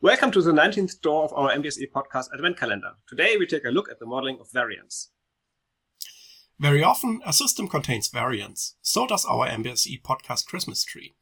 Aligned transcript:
Welcome 0.00 0.30
to 0.30 0.42
the 0.42 0.52
19th 0.52 0.90
store 0.90 1.24
of 1.24 1.32
our 1.32 1.50
MBSE 1.50 1.90
podcast 1.92 2.28
Advent 2.32 2.56
Calendar. 2.56 2.92
Today 3.08 3.36
we 3.36 3.48
take 3.48 3.64
a 3.64 3.70
look 3.70 3.90
at 3.90 3.98
the 3.98 4.06
modeling 4.06 4.38
of 4.40 4.48
variants. 4.52 5.10
Very 6.60 6.84
often, 6.84 7.20
a 7.26 7.32
system 7.32 7.66
contains 7.66 8.06
variants. 8.06 8.76
So 8.80 9.08
does 9.08 9.24
our 9.24 9.48
MBSE 9.48 10.00
podcast 10.02 10.46
Christmas 10.46 10.84
tree. 10.84 11.16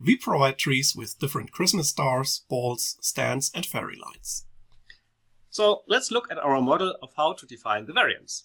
We 0.00 0.16
provide 0.16 0.56
trees 0.56 0.96
with 0.96 1.18
different 1.18 1.52
Christmas 1.52 1.90
stars, 1.90 2.46
balls, 2.48 2.96
stands, 3.02 3.50
and 3.54 3.66
fairy 3.66 3.98
lights. 4.02 4.46
So 5.50 5.82
let's 5.86 6.10
look 6.10 6.30
at 6.30 6.38
our 6.38 6.62
model 6.62 6.96
of 7.02 7.10
how 7.18 7.34
to 7.34 7.44
define 7.44 7.84
the 7.84 7.92
variants. 7.92 8.44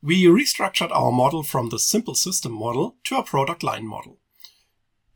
We 0.00 0.24
restructured 0.24 0.90
our 0.90 1.12
model 1.12 1.42
from 1.42 1.68
the 1.68 1.78
simple 1.78 2.14
system 2.14 2.52
model 2.52 2.96
to 3.04 3.18
a 3.18 3.22
product 3.22 3.62
line 3.62 3.86
model. 3.86 4.21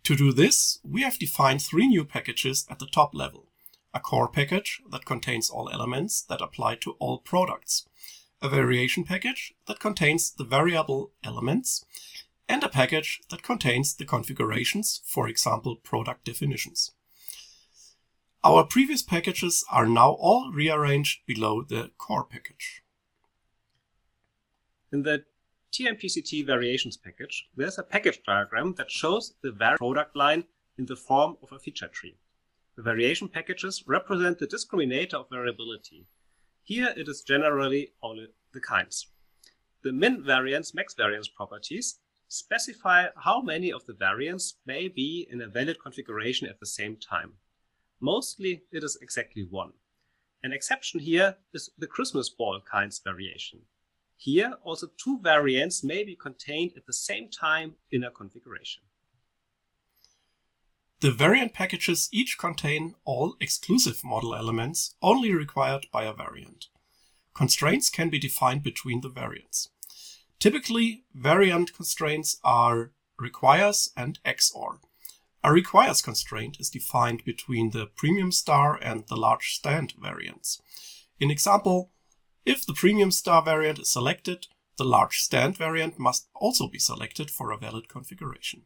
To 0.06 0.14
do 0.14 0.32
this, 0.32 0.78
we 0.84 1.02
have 1.02 1.18
defined 1.18 1.60
three 1.60 1.88
new 1.88 2.04
packages 2.04 2.64
at 2.70 2.78
the 2.78 2.86
top 2.86 3.12
level. 3.12 3.48
A 3.92 3.98
core 3.98 4.28
package 4.28 4.80
that 4.92 5.04
contains 5.04 5.50
all 5.50 5.68
elements 5.68 6.22
that 6.22 6.40
apply 6.40 6.76
to 6.82 6.92
all 7.00 7.18
products, 7.18 7.88
a 8.40 8.48
variation 8.48 9.02
package 9.02 9.52
that 9.66 9.80
contains 9.80 10.30
the 10.30 10.44
variable 10.44 11.10
elements, 11.24 11.84
and 12.48 12.62
a 12.62 12.68
package 12.68 13.20
that 13.30 13.42
contains 13.42 13.96
the 13.96 14.04
configurations, 14.04 15.02
for 15.04 15.26
example, 15.26 15.74
product 15.74 16.24
definitions. 16.24 16.92
Our 18.44 18.62
previous 18.62 19.02
packages 19.02 19.64
are 19.72 19.88
now 19.88 20.12
all 20.12 20.52
rearranged 20.52 21.26
below 21.26 21.64
the 21.64 21.90
core 21.98 22.22
package. 22.22 22.84
In 24.92 25.02
the 25.02 25.24
TMPCT 25.76 26.46
variations 26.46 26.96
package, 26.96 27.50
there's 27.54 27.76
a 27.76 27.82
package 27.82 28.22
diagram 28.26 28.74
that 28.78 28.90
shows 28.90 29.34
the 29.42 29.52
product 29.76 30.16
line 30.16 30.44
in 30.78 30.86
the 30.86 30.96
form 30.96 31.36
of 31.42 31.52
a 31.52 31.58
feature 31.58 31.88
tree. 31.88 32.16
The 32.76 32.82
variation 32.82 33.28
packages 33.28 33.84
represent 33.86 34.38
the 34.38 34.46
discriminator 34.46 35.14
of 35.14 35.28
variability. 35.28 36.06
Here 36.62 36.94
it 36.96 37.08
is 37.08 37.20
generally 37.20 37.92
only 38.02 38.28
the 38.54 38.60
kinds. 38.60 39.08
The 39.82 39.92
min 39.92 40.24
variance 40.24 40.72
max 40.72 40.94
variance 40.94 41.28
properties 41.28 41.98
specify 42.26 43.08
how 43.14 43.42
many 43.42 43.70
of 43.70 43.84
the 43.84 43.92
variants 43.92 44.54
may 44.64 44.88
be 44.88 45.28
in 45.30 45.42
a 45.42 45.46
valid 45.46 45.76
configuration 45.82 46.48
at 46.48 46.58
the 46.58 46.66
same 46.66 46.96
time. 46.96 47.34
Mostly 48.00 48.62
it 48.72 48.82
is 48.82 48.96
exactly 49.02 49.46
one. 49.48 49.72
An 50.42 50.52
exception 50.52 51.00
here 51.00 51.36
is 51.52 51.68
the 51.76 51.86
Christmas 51.86 52.30
ball 52.30 52.62
kinds 52.64 52.98
variation. 53.04 53.60
Here, 54.16 54.54
also 54.64 54.88
two 54.96 55.20
variants 55.20 55.84
may 55.84 56.02
be 56.02 56.16
contained 56.16 56.72
at 56.76 56.86
the 56.86 56.92
same 56.92 57.28
time 57.30 57.74
in 57.90 58.02
a 58.02 58.10
configuration. 58.10 58.82
The 61.00 61.12
variant 61.12 61.52
packages 61.52 62.08
each 62.10 62.38
contain 62.38 62.94
all 63.04 63.36
exclusive 63.38 64.02
model 64.02 64.34
elements 64.34 64.94
only 65.02 65.32
required 65.32 65.86
by 65.92 66.04
a 66.04 66.14
variant. 66.14 66.68
Constraints 67.34 67.90
can 67.90 68.08
be 68.08 68.18
defined 68.18 68.62
between 68.62 69.02
the 69.02 69.10
variants. 69.10 69.68
Typically, 70.38 71.04
variant 71.14 71.74
constraints 71.74 72.38
are 72.42 72.92
requires 73.18 73.90
and 73.96 74.18
XOR. 74.24 74.78
A 75.44 75.52
requires 75.52 76.02
constraint 76.02 76.56
is 76.58 76.70
defined 76.70 77.24
between 77.24 77.70
the 77.70 77.86
premium 77.86 78.32
star 78.32 78.78
and 78.82 79.04
the 79.08 79.16
large 79.16 79.54
stand 79.54 79.94
variants. 80.00 80.60
In 81.20 81.30
example, 81.30 81.92
if 82.46 82.64
the 82.64 82.72
premium 82.72 83.10
star 83.10 83.42
variant 83.42 83.80
is 83.80 83.90
selected, 83.90 84.46
the 84.78 84.84
large 84.84 85.18
stand 85.18 85.58
variant 85.58 85.98
must 85.98 86.28
also 86.34 86.68
be 86.68 86.78
selected 86.78 87.30
for 87.30 87.50
a 87.50 87.58
valid 87.58 87.88
configuration. 87.88 88.62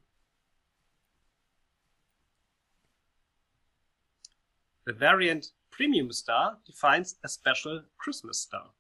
The 4.85 4.93
variant 4.93 5.53
premium 5.71 6.13
star 6.13 6.59
defines 6.67 7.17
a 7.25 7.29
special 7.29 7.85
Christmas 7.97 8.41
star 8.41 8.71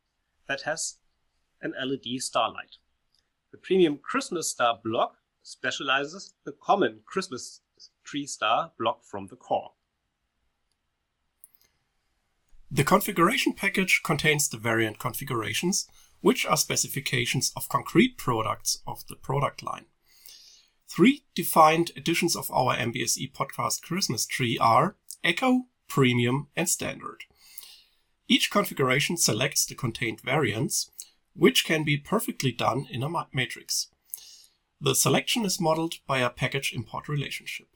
that 0.48 0.62
has 0.62 0.96
an 1.62 1.72
LED 1.82 2.20
starlight. 2.20 2.76
The 3.52 3.58
premium 3.58 3.98
Christmas 3.98 4.50
star 4.50 4.80
block 4.84 5.16
specializes 5.42 6.34
the 6.44 6.52
common 6.52 7.00
Christmas 7.06 7.60
tree 8.04 8.26
star 8.26 8.72
block 8.78 9.02
from 9.04 9.28
the 9.28 9.36
core. 9.36 9.72
The 12.72 12.84
configuration 12.84 13.52
package 13.54 14.00
contains 14.04 14.48
the 14.48 14.56
variant 14.56 15.00
configurations, 15.00 15.88
which 16.20 16.46
are 16.46 16.56
specifications 16.56 17.50
of 17.56 17.68
concrete 17.68 18.16
products 18.16 18.80
of 18.86 19.04
the 19.08 19.16
product 19.16 19.64
line. 19.64 19.86
Three 20.88 21.24
defined 21.34 21.90
editions 21.96 22.36
of 22.36 22.48
our 22.52 22.76
MBSE 22.76 23.32
podcast 23.32 23.82
Christmas 23.82 24.24
tree 24.24 24.56
are 24.60 24.96
Echo, 25.24 25.62
Premium, 25.88 26.46
and 26.54 26.68
Standard. 26.68 27.24
Each 28.28 28.48
configuration 28.52 29.16
selects 29.16 29.66
the 29.66 29.74
contained 29.74 30.20
variants, 30.20 30.92
which 31.34 31.64
can 31.64 31.82
be 31.82 31.96
perfectly 31.96 32.52
done 32.52 32.86
in 32.88 33.02
a 33.02 33.26
matrix. 33.32 33.88
The 34.80 34.94
selection 34.94 35.44
is 35.44 35.60
modeled 35.60 35.94
by 36.06 36.20
a 36.20 36.30
package 36.30 36.72
import 36.72 37.08
relationship. 37.08 37.66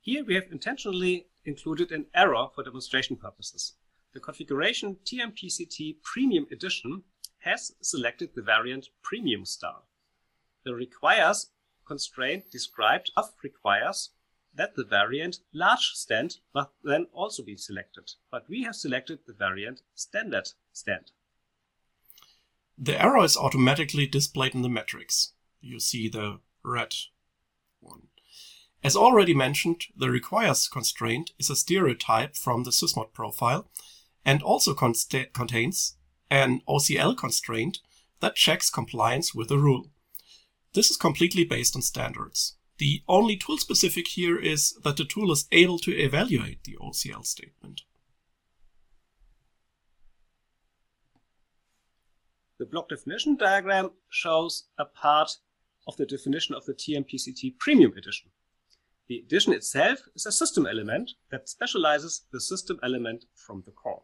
Here 0.00 0.24
we 0.24 0.34
have 0.34 0.50
intentionally 0.50 1.26
included 1.46 1.92
an 1.92 2.06
error 2.14 2.48
for 2.54 2.62
demonstration 2.62 3.16
purposes. 3.16 3.74
The 4.12 4.20
configuration 4.20 4.96
TMPCT 5.04 6.02
Premium 6.02 6.46
Edition 6.50 7.02
has 7.40 7.72
selected 7.80 8.30
the 8.34 8.42
variant 8.42 8.88
Premium 9.02 9.44
Star. 9.44 9.82
The 10.64 10.74
requires 10.74 11.50
constraint 11.86 12.50
described 12.50 13.12
above 13.16 13.34
requires 13.42 14.10
that 14.54 14.74
the 14.74 14.84
variant 14.84 15.38
large 15.52 15.92
stand 15.94 16.38
must 16.54 16.70
then 16.82 17.06
also 17.12 17.42
be 17.42 17.56
selected, 17.56 18.10
but 18.30 18.48
we 18.48 18.64
have 18.64 18.74
selected 18.74 19.20
the 19.26 19.32
variant 19.32 19.82
standard 19.94 20.48
stand. 20.72 21.12
The 22.78 23.00
error 23.00 23.24
is 23.24 23.36
automatically 23.36 24.06
displayed 24.06 24.54
in 24.54 24.62
the 24.62 24.68
matrix. 24.68 25.32
You 25.60 25.78
see 25.78 26.08
the 26.08 26.40
red 26.62 26.94
one. 27.80 28.08
As 28.86 28.94
already 28.94 29.34
mentioned, 29.34 29.86
the 29.96 30.12
requires 30.12 30.68
constraint 30.68 31.32
is 31.40 31.50
a 31.50 31.56
stereotype 31.56 32.36
from 32.36 32.62
the 32.62 32.70
Sysmod 32.70 33.12
profile 33.12 33.68
and 34.24 34.40
also 34.44 34.74
contains 34.74 35.96
an 36.30 36.60
OCL 36.68 37.16
constraint 37.16 37.80
that 38.20 38.36
checks 38.36 38.70
compliance 38.70 39.34
with 39.34 39.50
a 39.50 39.58
rule. 39.58 39.90
This 40.72 40.88
is 40.88 40.96
completely 40.96 41.42
based 41.42 41.74
on 41.74 41.82
standards. 41.82 42.58
The 42.78 43.02
only 43.08 43.36
tool 43.36 43.58
specific 43.58 44.06
here 44.06 44.38
is 44.38 44.78
that 44.84 44.96
the 44.96 45.04
tool 45.04 45.32
is 45.32 45.48
able 45.50 45.80
to 45.80 45.90
evaluate 45.90 46.62
the 46.62 46.76
OCL 46.80 47.26
statement. 47.26 47.82
The 52.60 52.66
block 52.66 52.90
definition 52.90 53.34
diagram 53.34 53.90
shows 54.10 54.68
a 54.78 54.84
part 54.84 55.38
of 55.88 55.96
the 55.96 56.06
definition 56.06 56.54
of 56.54 56.66
the 56.66 56.74
TMPCT 56.74 57.58
Premium 57.58 57.92
Edition. 57.98 58.30
The 59.08 59.18
edition 59.18 59.52
itself 59.52 60.00
is 60.14 60.26
a 60.26 60.32
system 60.32 60.66
element 60.66 61.12
that 61.30 61.48
specializes 61.48 62.26
the 62.32 62.40
system 62.40 62.78
element 62.82 63.26
from 63.34 63.62
the 63.64 63.70
core. 63.70 64.02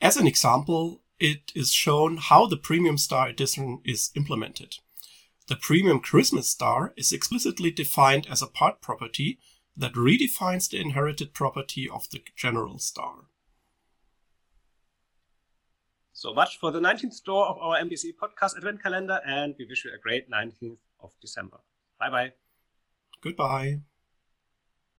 As 0.00 0.16
an 0.16 0.26
example, 0.26 1.02
it 1.18 1.52
is 1.54 1.72
shown 1.72 2.18
how 2.18 2.46
the 2.46 2.56
Premium 2.56 2.98
Star 2.98 3.28
edition 3.28 3.80
is 3.84 4.10
implemented. 4.14 4.76
The 5.48 5.56
Premium 5.56 6.00
Christmas 6.00 6.50
Star 6.50 6.92
is 6.96 7.12
explicitly 7.12 7.70
defined 7.70 8.26
as 8.28 8.42
a 8.42 8.48
part 8.48 8.80
property 8.80 9.38
that 9.76 9.92
redefines 9.92 10.68
the 10.68 10.80
inherited 10.80 11.32
property 11.32 11.88
of 11.88 12.10
the 12.10 12.22
general 12.34 12.78
star. 12.78 13.26
So 16.12 16.32
much 16.32 16.58
for 16.58 16.72
the 16.72 16.80
19th 16.80 17.12
store 17.12 17.46
of 17.46 17.58
our 17.58 17.78
MBSE 17.78 18.12
podcast 18.20 18.56
advent 18.56 18.82
calendar, 18.82 19.20
and 19.26 19.54
we 19.58 19.66
wish 19.66 19.84
you 19.84 19.92
a 19.94 19.98
great 19.98 20.30
19th 20.30 20.78
of 21.00 21.12
December. 21.20 21.58
Bye 22.00 22.10
bye. 22.10 22.32
Goodbye. 23.20 23.80